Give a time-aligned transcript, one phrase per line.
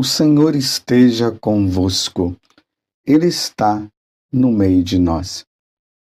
[0.00, 2.36] O Senhor esteja convosco,
[3.04, 3.84] Ele está
[4.32, 5.44] no meio de nós.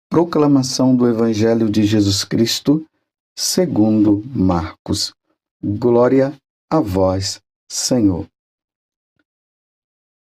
[0.09, 2.83] Proclamação do Evangelho de Jesus Cristo,
[3.37, 5.13] segundo Marcos.
[5.63, 6.33] Glória
[6.71, 8.27] a vós, Senhor.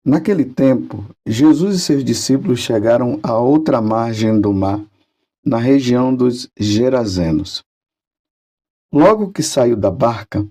[0.03, 4.83] Naquele tempo, Jesus e seus discípulos chegaram à outra margem do mar,
[5.45, 7.63] na região dos Gerazenos.
[8.91, 10.49] Logo que saiu da barca,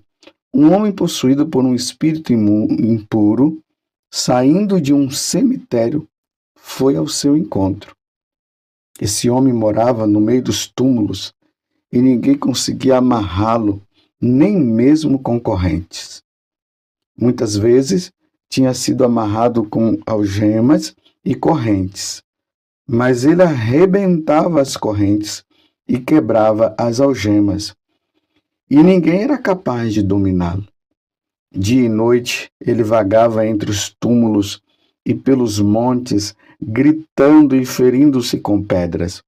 [0.54, 3.62] um homem possuído por um espírito impuro,
[4.10, 6.06] saindo de um cemitério,
[6.54, 7.96] foi ao seu encontro.
[9.00, 11.32] Esse homem morava no meio dos túmulos
[11.90, 13.82] e ninguém conseguia amarrá-lo,
[14.20, 16.22] nem mesmo concorrentes.
[17.18, 18.12] Muitas vezes
[18.48, 22.22] tinha sido amarrado com algemas e correntes,
[22.86, 25.42] mas ele arrebentava as correntes
[25.88, 27.74] e quebrava as algemas
[28.70, 30.66] e ninguém era capaz de dominá-lo.
[31.54, 34.62] Dia e noite ele vagava entre os túmulos
[35.04, 39.22] e pelos montes, gritando e ferindo-se com pedras.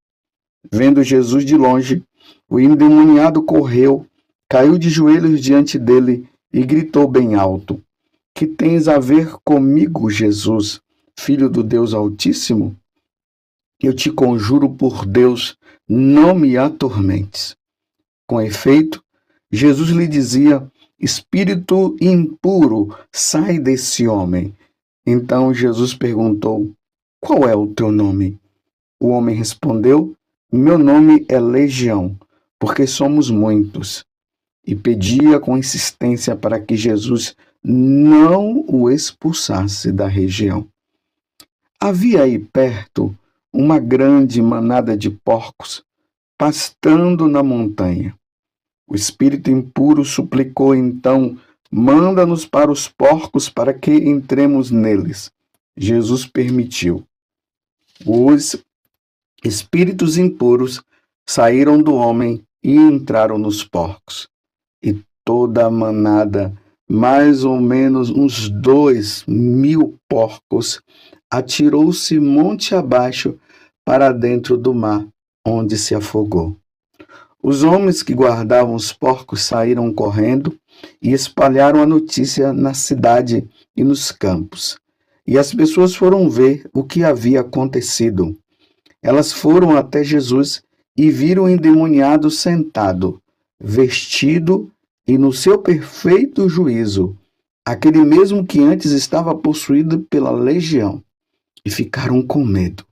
[0.72, 2.02] Vendo Jesus de longe,
[2.48, 4.06] o endemoniado correu,
[4.48, 7.82] caiu de joelhos diante dele e gritou bem alto:
[8.34, 10.80] Que tens a ver comigo, Jesus,
[11.18, 12.74] filho do Deus Altíssimo?
[13.82, 17.54] Eu te conjuro por Deus, não me atormentes.
[18.26, 19.03] Com efeito,
[19.54, 20.66] Jesus lhe dizia:
[20.98, 24.52] Espírito impuro, sai desse homem.
[25.06, 26.72] Então Jesus perguntou:
[27.20, 28.36] Qual é o teu nome?
[28.98, 30.12] O homem respondeu:
[30.50, 32.18] Meu nome é Legião,
[32.58, 34.04] porque somos muitos.
[34.66, 40.66] E pedia com insistência para que Jesus não o expulsasse da região.
[41.78, 43.14] Havia aí perto
[43.52, 45.84] uma grande manada de porcos
[46.36, 48.18] pastando na montanha.
[48.86, 51.38] O espírito impuro suplicou então:
[51.70, 55.30] Manda-nos para os porcos para que entremos neles.
[55.76, 57.04] Jesus permitiu.
[58.06, 58.56] Os
[59.44, 60.82] espíritos impuros
[61.26, 64.28] saíram do homem e entraram nos porcos.
[64.82, 66.52] E toda a manada,
[66.88, 70.80] mais ou menos uns dois mil porcos,
[71.30, 73.36] atirou-se monte abaixo
[73.84, 75.04] para dentro do mar,
[75.44, 76.56] onde se afogou.
[77.46, 80.58] Os homens que guardavam os porcos saíram correndo
[81.02, 83.46] e espalharam a notícia na cidade
[83.76, 84.78] e nos campos.
[85.26, 88.34] E as pessoas foram ver o que havia acontecido.
[89.02, 90.62] Elas foram até Jesus
[90.96, 93.20] e viram o endemoniado sentado,
[93.60, 94.72] vestido
[95.06, 97.14] e no seu perfeito juízo,
[97.62, 101.04] aquele mesmo que antes estava possuído pela legião,
[101.62, 102.86] e ficaram com medo.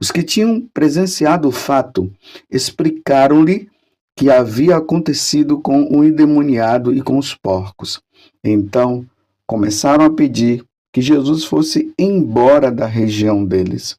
[0.00, 2.10] Os que tinham presenciado o fato
[2.50, 3.68] explicaram-lhe
[4.16, 8.00] que havia acontecido com o endemoniado e com os porcos.
[8.42, 9.04] Então
[9.46, 13.96] começaram a pedir que Jesus fosse embora da região deles.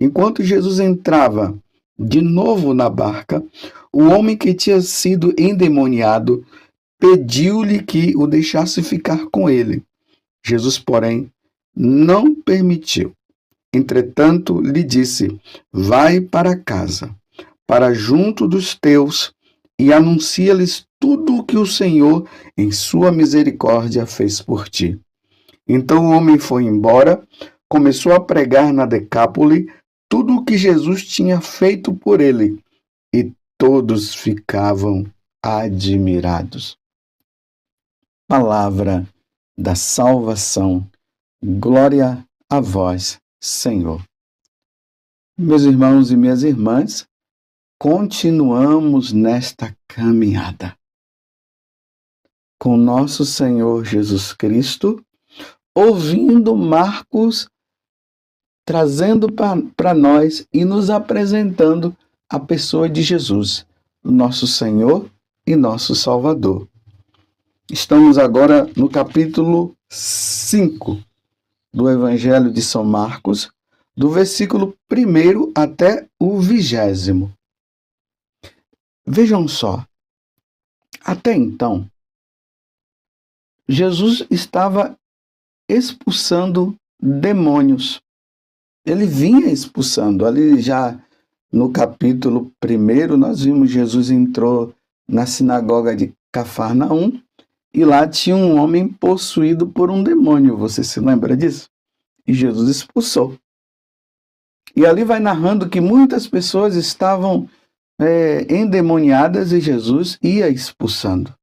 [0.00, 1.56] Enquanto Jesus entrava
[1.98, 3.44] de novo na barca,
[3.92, 6.44] o homem que tinha sido endemoniado
[6.98, 9.82] pediu-lhe que o deixasse ficar com ele.
[10.44, 11.30] Jesus, porém,
[11.76, 13.12] não permitiu.
[13.74, 15.40] Entretanto, lhe disse:
[15.72, 17.12] Vai para casa,
[17.66, 19.34] para junto dos teus,
[19.76, 24.98] e anuncia-lhes tudo o que o Senhor, em sua misericórdia, fez por ti.
[25.66, 27.26] Então o homem foi embora,
[27.68, 29.68] começou a pregar na Decápole
[30.08, 32.62] tudo o que Jesus tinha feito por ele,
[33.12, 35.04] e todos ficavam
[35.42, 36.78] admirados.
[38.28, 39.04] Palavra
[39.58, 40.86] da salvação.
[41.42, 44.02] Glória a vós, Senhor.
[45.36, 47.06] Meus irmãos e minhas irmãs,
[47.78, 50.74] continuamos nesta caminhada
[52.58, 55.04] com nosso Senhor Jesus Cristo,
[55.74, 57.46] ouvindo Marcos
[58.64, 61.94] trazendo para nós e nos apresentando
[62.30, 63.66] a pessoa de Jesus,
[64.02, 65.10] nosso Senhor
[65.46, 66.66] e nosso Salvador.
[67.70, 70.98] Estamos agora no capítulo 5
[71.74, 73.50] do Evangelho de São Marcos,
[73.96, 77.32] do versículo 1 até o vigésimo.
[79.04, 79.84] Vejam só,
[81.04, 81.90] até então,
[83.68, 84.96] Jesus estava
[85.68, 88.00] expulsando demônios.
[88.86, 90.26] Ele vinha expulsando.
[90.26, 91.02] Ali já
[91.50, 94.72] no capítulo 1, nós vimos Jesus entrou
[95.08, 97.20] na sinagoga de Cafarnaum
[97.74, 100.56] e lá tinha um homem possuído por um demônio.
[100.56, 101.68] Você se lembra disso?
[102.24, 103.36] E Jesus expulsou.
[104.76, 107.50] E ali vai narrando que muitas pessoas estavam
[108.00, 111.34] é, endemoniadas e Jesus ia expulsando.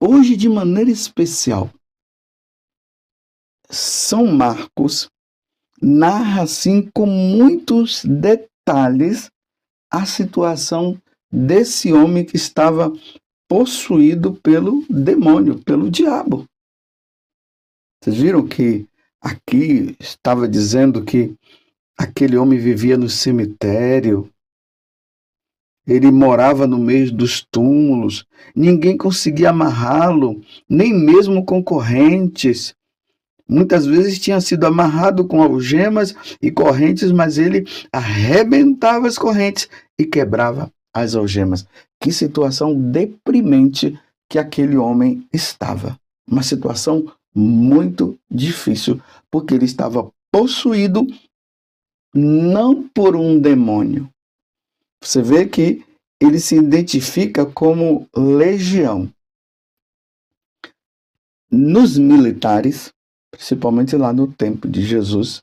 [0.00, 1.68] Hoje, de maneira especial,
[3.68, 5.10] São Marcos
[5.82, 9.30] narra assim com muitos detalhes
[9.90, 11.00] a situação
[11.32, 12.92] desse homem que estava
[13.50, 16.44] possuído pelo demônio, pelo diabo.
[18.00, 18.86] Vocês viram que
[19.20, 21.34] aqui estava dizendo que
[21.98, 24.30] aquele homem vivia no cemitério,
[25.84, 28.24] ele morava no meio dos túmulos,
[28.54, 32.72] ninguém conseguia amarrá-lo, nem mesmo concorrentes.
[33.48, 39.68] Muitas vezes tinha sido amarrado com algemas e correntes, mas ele arrebentava as correntes
[39.98, 41.66] e quebrava as algemas.
[42.00, 43.98] Que situação deprimente
[44.28, 45.98] que aquele homem estava.
[46.26, 49.00] Uma situação muito difícil,
[49.30, 51.06] porque ele estava possuído
[52.14, 54.08] não por um demônio.
[55.02, 55.84] Você vê que
[56.20, 59.12] ele se identifica como legião.
[61.50, 62.92] Nos militares,
[63.30, 65.40] principalmente lá no tempo de Jesus,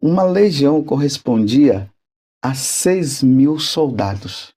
[0.00, 1.90] uma legião correspondia
[2.42, 4.52] a seis mil soldados.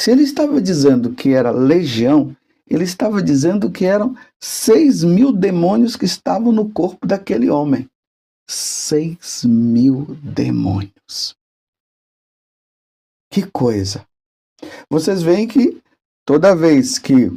[0.00, 2.34] Se ele estava dizendo que era legião,
[2.66, 7.86] ele estava dizendo que eram seis mil demônios que estavam no corpo daquele homem.
[8.48, 11.36] Seis mil demônios.
[13.30, 14.06] Que coisa!
[14.88, 15.82] Vocês veem que
[16.24, 17.30] toda vez que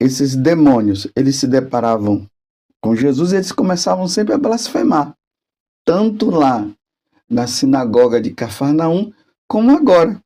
[0.00, 2.26] esses demônios eles se deparavam
[2.80, 5.14] com Jesus, eles começavam sempre a blasfemar,
[5.84, 6.66] tanto lá
[7.28, 9.12] na sinagoga de Cafarnaum,
[9.46, 10.18] como agora.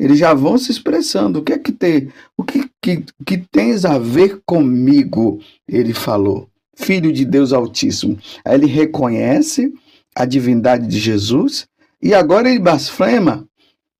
[0.00, 1.38] Eles já vão se expressando.
[1.40, 2.10] O que é que tem?
[2.34, 5.38] O que, que, que tens a ver comigo?
[5.68, 6.48] Ele falou.
[6.74, 8.18] Filho de Deus Altíssimo.
[8.42, 9.70] Aí ele reconhece
[10.16, 11.68] a divindade de Jesus
[12.00, 13.46] e agora ele blasfema.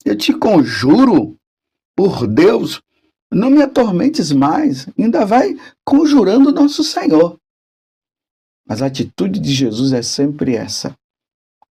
[0.03, 1.37] Eu te conjuro,
[1.95, 2.81] por Deus,
[3.31, 4.89] não me atormentes mais.
[4.99, 5.55] Ainda vai
[5.85, 7.39] conjurando nosso Senhor.
[8.67, 10.97] Mas a atitude de Jesus é sempre essa: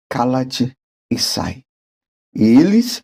[0.09, 0.73] cala-te
[1.11, 1.65] e sai.
[2.33, 3.03] E eles,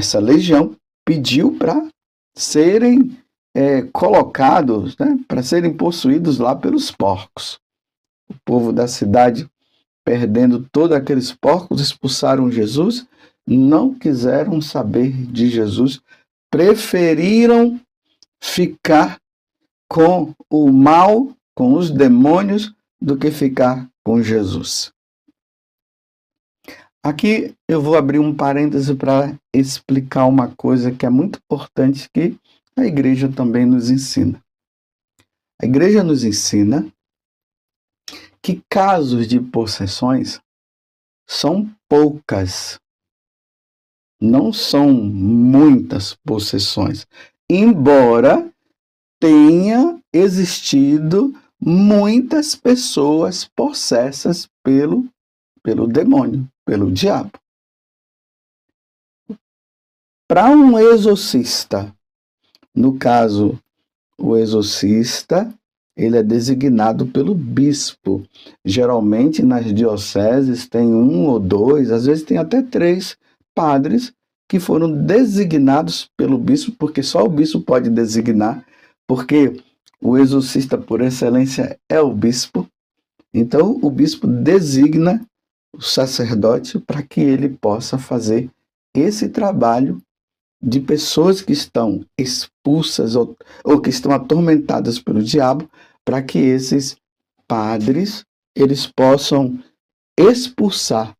[0.00, 0.74] essa legião,
[1.04, 1.88] pediu para
[2.34, 3.16] serem
[3.54, 7.58] é, colocados, né, para serem possuídos lá pelos porcos.
[8.28, 9.48] O povo da cidade,
[10.04, 13.06] perdendo todos aqueles porcos, expulsaram Jesus,
[13.46, 16.00] não quiseram saber de Jesus,
[16.50, 17.80] preferiram
[18.40, 19.18] ficar
[19.88, 24.92] com o mal, com os demônios, do que ficar com Jesus.
[27.02, 32.38] Aqui eu vou abrir um parêntese para explicar uma coisa que é muito importante que
[32.76, 34.42] a igreja também nos ensina.
[35.60, 36.92] A igreja nos ensina
[38.42, 40.40] que casos de possessões
[41.26, 42.78] são poucas,
[44.20, 47.06] não são muitas possessões,
[47.48, 48.52] embora
[49.18, 55.08] tenha existido muitas pessoas possessas pelo,
[55.62, 57.32] pelo demônio, pelo diabo.
[60.28, 61.92] Para um exorcista,
[62.74, 63.58] no caso,
[64.16, 65.52] o exorcista,
[65.96, 68.22] ele é designado pelo bispo.
[68.64, 73.16] Geralmente nas dioceses tem um ou dois, às vezes tem até três
[73.54, 74.12] padres
[74.48, 78.64] que foram designados pelo bispo, porque só o bispo pode designar,
[79.06, 79.60] porque
[80.00, 82.66] o exorcista por excelência é o bispo.
[83.32, 85.20] Então, o bispo designa
[85.72, 88.50] o sacerdote para que ele possa fazer
[88.94, 90.02] esse trabalho
[90.62, 95.70] de pessoas que estão expulsas ou, ou que estão atormentadas pelo diabo,
[96.04, 96.96] para que esses
[97.46, 98.24] padres
[98.54, 99.58] eles possam
[100.18, 101.16] expulsar,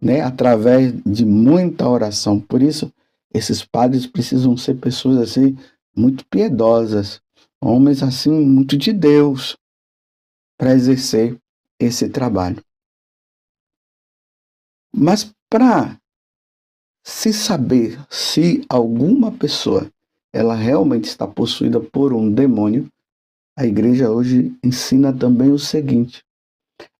[0.00, 2.38] né, através de muita oração.
[2.38, 2.92] Por isso,
[3.34, 5.56] esses padres precisam ser pessoas assim
[5.96, 7.20] muito piedosas,
[7.60, 9.56] homens assim muito de Deus
[10.56, 11.36] para exercer
[11.80, 12.62] esse trabalho.
[14.94, 15.98] Mas para
[17.04, 19.90] se saber se alguma pessoa
[20.32, 22.88] ela realmente está possuída por um demônio,
[23.56, 26.24] a igreja hoje ensina também o seguinte: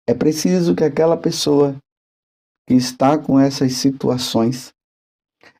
[0.07, 1.77] é preciso que aquela pessoa
[2.67, 4.73] que está com essas situações,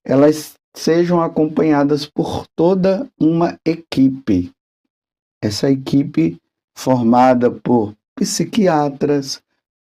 [0.05, 4.53] elas sejam acompanhadas por toda uma equipe.
[5.43, 6.41] Essa equipe
[6.75, 9.43] formada por psiquiatras,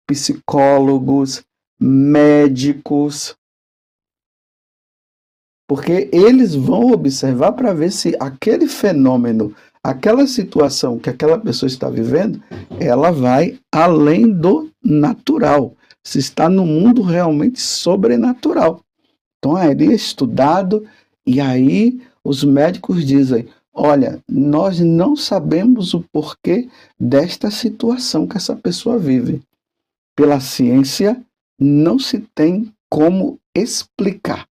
[0.07, 1.45] psicólogos,
[1.81, 3.35] médicos,
[5.67, 11.89] porque eles vão observar para ver se aquele fenômeno, aquela situação que aquela pessoa está
[11.89, 12.43] vivendo,
[12.79, 18.81] ela vai além do natural, se está no mundo realmente sobrenatural.
[19.39, 20.87] Então, aí é estudado
[21.27, 28.55] e aí os médicos dizem: Olha, nós não sabemos o porquê desta situação que essa
[28.55, 29.43] pessoa vive.
[30.17, 31.21] Pela ciência,
[31.59, 34.49] não se tem como explicar.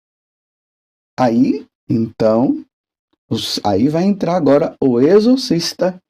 [1.20, 2.66] Aí, então,
[3.64, 6.02] aí vai entrar agora o exorcista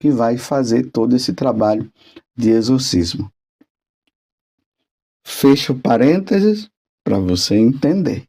[0.00, 1.90] que vai fazer todo esse trabalho
[2.36, 3.30] de exorcismo.
[5.26, 6.68] Fecho parênteses
[7.04, 8.26] para você entender.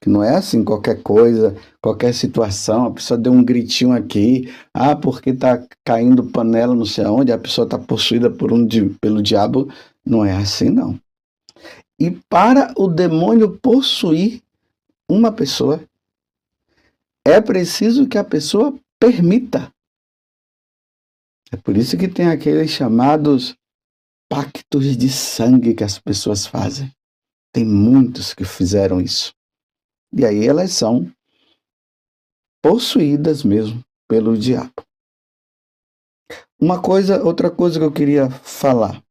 [0.00, 4.94] Que não é assim qualquer coisa, qualquer situação, a pessoa deu um gritinho aqui, ah,
[4.94, 8.66] porque está caindo panela não sei aonde, a pessoa está possuída por um,
[9.00, 9.68] pelo diabo.
[10.08, 10.98] Não é assim, não.
[12.00, 14.42] E para o demônio possuir
[15.06, 15.86] uma pessoa,
[17.26, 19.70] é preciso que a pessoa permita.
[21.52, 23.54] É por isso que tem aqueles chamados
[24.30, 26.90] pactos de sangue que as pessoas fazem.
[27.52, 29.34] Tem muitos que fizeram isso.
[30.10, 31.12] E aí elas são
[32.62, 34.72] possuídas mesmo pelo diabo.
[36.58, 39.02] Uma coisa, outra coisa que eu queria falar.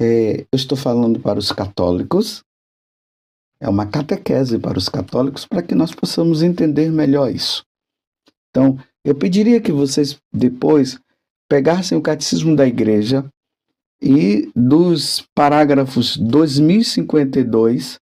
[0.00, 2.42] É, eu estou falando para os católicos.
[3.60, 7.64] É uma catequese para os católicos para que nós possamos entender melhor isso.
[8.50, 10.98] Então, eu pediria que vocês depois
[11.48, 13.24] pegassem o catecismo da igreja
[14.02, 17.98] e dos parágrafos 2052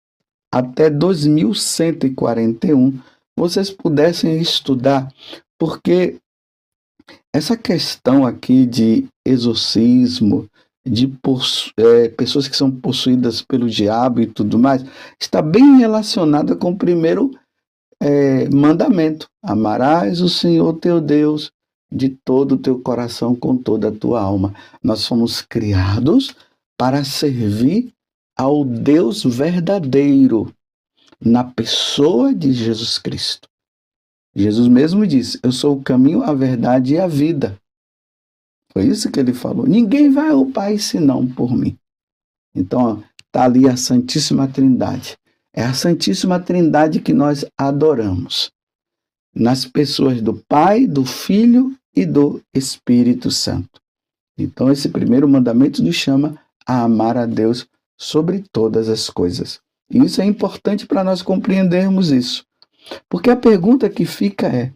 [0.53, 3.01] até 2141
[3.37, 5.13] vocês pudessem estudar,
[5.59, 6.19] porque
[7.33, 10.51] essa questão aqui de exorcismo,
[10.85, 11.13] de
[11.77, 14.85] é, pessoas que são possuídas pelo diabo e tudo mais,
[15.21, 17.31] está bem relacionada com o primeiro
[18.01, 21.53] é, mandamento: amarás o Senhor teu Deus
[21.91, 24.55] de todo o teu coração, com toda a tua alma.
[24.83, 26.35] Nós fomos criados
[26.77, 27.93] para servir
[28.37, 30.53] ao Deus verdadeiro
[31.21, 33.49] na pessoa de Jesus Cristo.
[34.35, 37.59] Jesus mesmo disse: Eu sou o caminho, a verdade e a vida.
[38.73, 39.67] Foi isso que ele falou.
[39.67, 41.77] Ninguém vai ao Pai senão por mim.
[42.55, 45.17] Então, está ali a Santíssima Trindade.
[45.55, 48.51] É a Santíssima Trindade que nós adoramos.
[49.35, 53.81] Nas pessoas do Pai, do Filho e do Espírito Santo.
[54.39, 57.67] Então, esse primeiro mandamento nos chama a amar a Deus
[57.99, 59.61] sobre todas as coisas.
[59.91, 62.45] E isso é importante para nós compreendermos isso.
[63.09, 64.73] Porque a pergunta que fica é: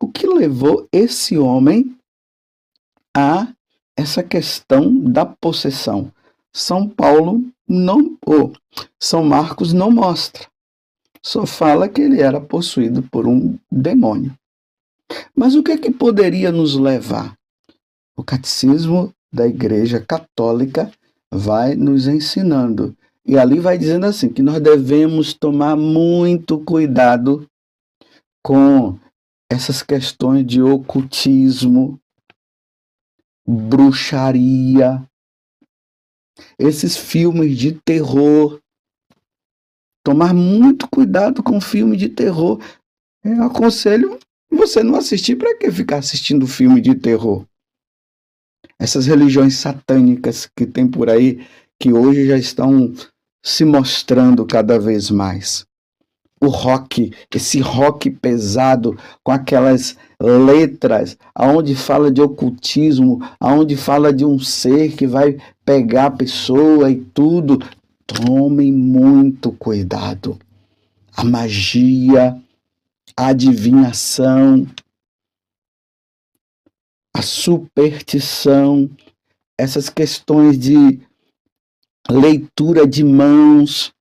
[0.00, 1.96] o que levou esse homem
[3.16, 3.48] a
[3.96, 6.12] essa questão da possessão?
[6.52, 8.52] São Paulo não, ou
[8.98, 10.46] São Marcos não mostra.
[11.22, 14.34] Só fala que ele era possuído por um demônio.
[15.34, 17.36] Mas o que é que poderia nos levar?
[18.16, 20.90] O catecismo da Igreja Católica
[21.30, 22.96] vai nos ensinando.
[23.24, 27.46] E ali vai dizendo assim: que nós devemos tomar muito cuidado
[28.42, 28.98] com
[29.50, 32.00] essas questões de ocultismo,
[33.50, 35.04] bruxaria,
[36.58, 38.60] esses filmes de terror.
[40.04, 42.58] Tomar muito cuidado com filme de terror.
[43.22, 44.18] Eu aconselho
[44.50, 47.46] você não assistir, para que ficar assistindo filme de terror?
[48.78, 51.46] Essas religiões satânicas que tem por aí,
[51.78, 52.92] que hoje já estão
[53.44, 55.64] se mostrando cada vez mais.
[56.40, 64.24] O rock, esse rock pesado, com aquelas letras, aonde fala de ocultismo, aonde fala de
[64.24, 67.58] um ser que vai pegar a pessoa e tudo.
[68.06, 70.38] Tomem muito cuidado.
[71.14, 72.40] A magia,
[73.16, 74.66] a adivinhação,
[77.14, 78.88] a superstição,
[79.58, 81.00] essas questões de
[82.08, 83.92] leitura de mãos,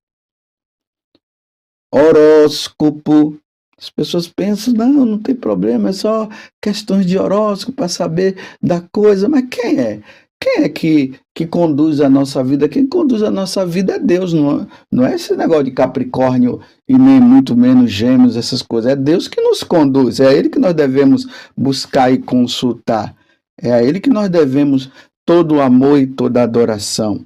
[1.91, 3.37] horóscopo.
[3.77, 6.27] As pessoas pensam, não, não tem problema, é só
[6.61, 9.29] questões de horóscopo para saber da coisa.
[9.29, 10.01] Mas quem é?
[10.41, 12.69] Quem é que, que conduz a nossa vida?
[12.69, 16.61] Quem conduz a nossa vida é Deus, não é, não é esse negócio de Capricórnio
[16.87, 18.93] e nem muito menos Gêmeos, essas coisas.
[18.93, 23.13] É Deus que nos conduz, é a Ele que nós devemos buscar e consultar.
[23.61, 24.89] É a Ele que nós devemos
[25.25, 27.25] todo o amor e toda a adoração.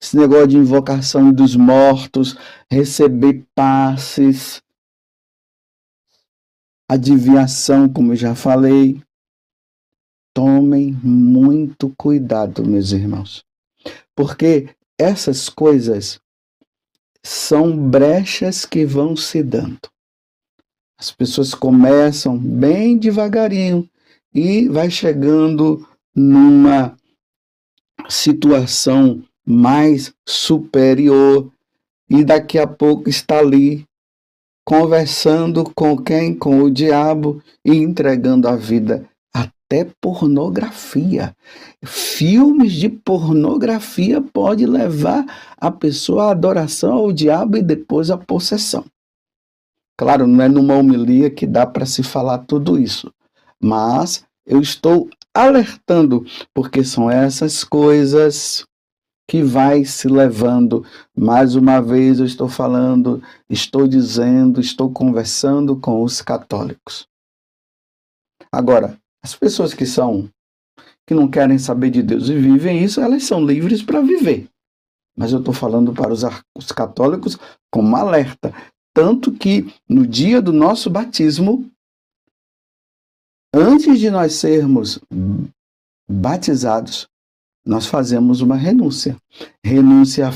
[0.00, 2.36] Esse negócio de invocação dos mortos,
[2.70, 4.62] receber passes,
[6.88, 9.02] adivinhação, como eu já falei,
[10.34, 13.44] Tomem muito cuidado, meus irmãos,
[14.16, 16.20] porque essas coisas
[17.22, 19.78] são brechas que vão se dando.
[20.98, 23.88] As pessoas começam bem devagarinho
[24.34, 26.96] e vai chegando numa
[28.08, 31.50] situação mais superior
[32.08, 33.84] e daqui a pouco está ali
[34.64, 36.34] conversando com quem?
[36.34, 41.36] Com o diabo e entregando a vida até pornografia.
[41.84, 45.24] Filmes de pornografia pode levar
[45.58, 48.84] a pessoa à adoração ao diabo e depois à possessão.
[49.96, 53.12] Claro, não é numa homilia que dá para se falar tudo isso,
[53.62, 58.66] mas eu estou alertando porque são essas coisas
[59.28, 60.84] que vai se levando.
[61.16, 67.08] Mais uma vez eu estou falando, estou dizendo, estou conversando com os católicos.
[68.52, 70.28] Agora, as pessoas que são
[71.06, 74.48] que não querem saber de Deus e vivem isso, elas são livres para viver.
[75.16, 76.22] Mas eu estou falando para os,
[76.56, 77.36] os católicos
[77.70, 78.54] como alerta.
[78.94, 81.70] Tanto que no dia do nosso batismo,
[83.52, 84.98] antes de nós sermos
[86.08, 87.08] batizados,
[87.64, 89.16] nós fazemos uma renúncia.
[89.64, 90.30] Renúncia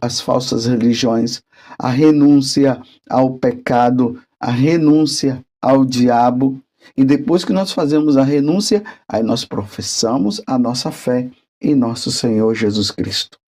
[0.00, 1.42] às falsas religiões,
[1.78, 6.60] a renúncia ao pecado, a renúncia ao diabo.
[6.96, 12.12] E depois que nós fazemos a renúncia, aí nós professamos a nossa fé em nosso
[12.12, 13.38] Senhor Jesus Cristo.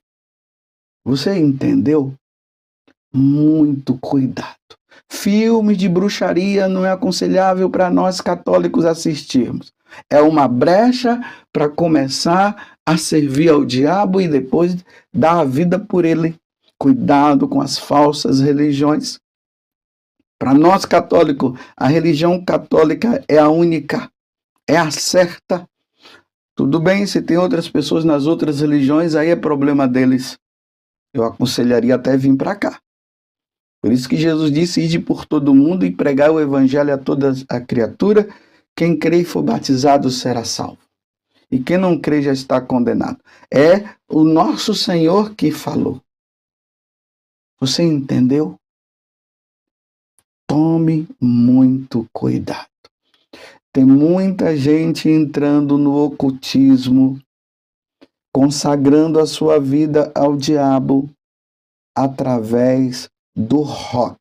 [1.05, 2.15] Você entendeu?
[3.13, 4.57] Muito cuidado.
[5.09, 9.73] Filmes de bruxaria não é aconselhável para nós católicos assistirmos.
[10.11, 11.21] É uma brecha
[11.53, 14.77] para começar a servir ao diabo e depois
[15.13, 16.37] dar a vida por ele.
[16.79, 19.19] Cuidado com as falsas religiões.
[20.39, 24.11] Para nós católicos, a religião católica é a única,
[24.69, 25.67] é a certa.
[26.55, 30.39] Tudo bem, se tem outras pessoas nas outras religiões, aí é problema deles.
[31.13, 32.79] Eu aconselharia até vir para cá.
[33.83, 37.33] Por isso que Jesus disse: ide por todo mundo e pregar o evangelho a toda
[37.49, 38.29] a criatura.
[38.77, 40.86] Quem crê e for batizado será salvo.
[41.51, 43.19] E quem não crê já está condenado.
[43.53, 46.01] É o nosso Senhor que falou.
[47.61, 48.59] Você entendeu?
[50.47, 52.69] Tome muito cuidado.
[53.73, 57.21] Tem muita gente entrando no ocultismo,
[58.33, 61.11] consagrando a sua vida ao diabo
[61.95, 64.17] através do rock,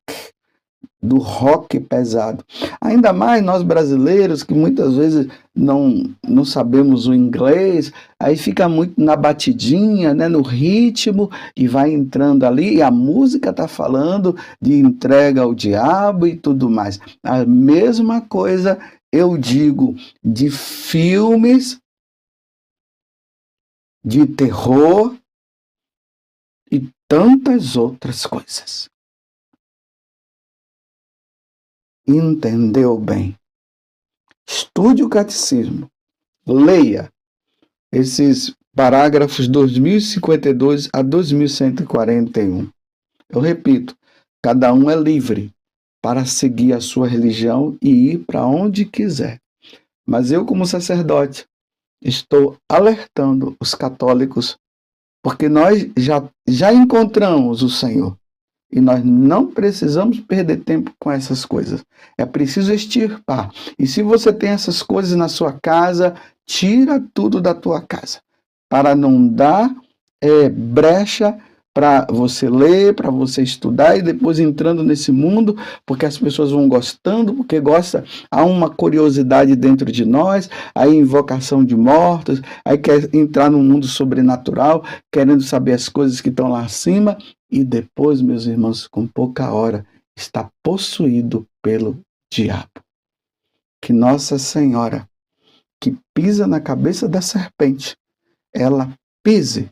[1.01, 2.43] do rock pesado.
[2.81, 8.99] Ainda mais nós brasileiros que muitas vezes não, não sabemos o inglês, aí fica muito
[9.01, 14.73] na batidinha, né, no ritmo e vai entrando ali e a música está falando de
[14.73, 16.99] entrega ao diabo e tudo mais.
[17.23, 18.77] A mesma coisa
[19.11, 21.79] eu digo de filmes
[24.03, 25.15] de terror
[26.71, 28.87] e tantas outras coisas.
[32.07, 33.37] Entendeu bem.
[34.47, 35.89] Estude o catecismo,
[36.45, 37.11] leia
[37.91, 42.69] esses parágrafos 2052 a 2141.
[43.29, 43.95] Eu repito,
[44.43, 45.51] cada um é livre
[46.01, 49.39] para seguir a sua religião e ir para onde quiser.
[50.05, 51.47] Mas eu, como sacerdote,
[51.99, 54.55] estou alertando os católicos,
[55.23, 58.15] porque nós já, já encontramos o Senhor.
[58.75, 61.81] E nós não precisamos perder tempo com essas coisas.
[62.17, 63.49] É preciso extirpar.
[63.79, 66.13] E se você tem essas coisas na sua casa,
[66.45, 68.19] tira tudo da tua casa.
[68.69, 69.73] Para não dar
[70.21, 71.37] é, brecha
[71.73, 76.69] para você ler, para você estudar e depois entrando nesse mundo, porque as pessoas vão
[76.69, 83.13] gostando, porque gosta, há uma curiosidade dentro de nós, a invocação de mortos, aí quer
[83.13, 87.17] entrar no mundo sobrenatural, querendo saber as coisas que estão lá acima
[87.49, 91.99] e depois, meus irmãos, com pouca hora, está possuído pelo
[92.31, 92.71] diabo.
[93.81, 95.07] Que Nossa Senhora,
[95.79, 97.95] que pisa na cabeça da serpente,
[98.53, 99.69] ela pise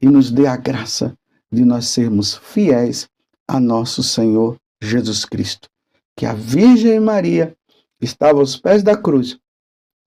[0.00, 1.16] e nos dê a graça
[1.50, 3.08] de nós sermos fiéis
[3.46, 5.68] a nosso Senhor Jesus Cristo.
[6.16, 7.56] Que a Virgem Maria
[8.00, 9.38] estava aos pés da cruz,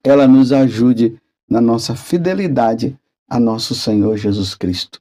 [0.03, 2.97] ela nos ajude na nossa fidelidade
[3.29, 5.00] a nosso Senhor Jesus Cristo.